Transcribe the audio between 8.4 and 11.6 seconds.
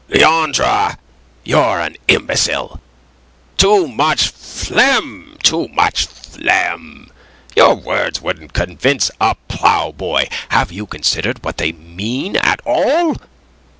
convince a ploughboy! Have you considered what